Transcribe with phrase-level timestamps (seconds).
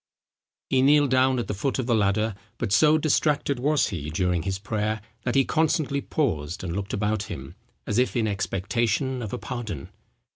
[0.71, 4.41] He kneeled down at the foot of the ladder; but so distracted was he during
[4.41, 7.53] his prayer, that he constantly paused and looked about him,
[7.85, 9.89] as if in expectation of a pardon.